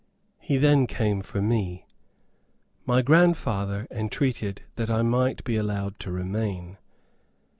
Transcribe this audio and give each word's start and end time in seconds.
He 0.39 0.57
then 0.57 0.87
came 0.87 1.21
for 1.21 1.43
me. 1.43 1.85
My 2.87 3.03
grandfather 3.03 3.85
entreated 3.91 4.63
that 4.75 4.89
I 4.89 5.03
might 5.03 5.43
be 5.43 5.57
allowed 5.57 5.99
to 5.99 6.11
remain. 6.11 6.79